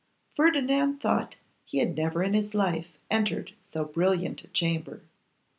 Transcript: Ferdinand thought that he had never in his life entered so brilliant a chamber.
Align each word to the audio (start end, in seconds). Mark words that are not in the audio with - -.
Ferdinand 0.35 0.99
thought 0.99 1.31
that 1.33 1.37
he 1.63 1.77
had 1.77 1.95
never 1.95 2.23
in 2.23 2.33
his 2.33 2.55
life 2.55 2.97
entered 3.11 3.53
so 3.71 3.85
brilliant 3.85 4.43
a 4.43 4.47
chamber. 4.47 5.03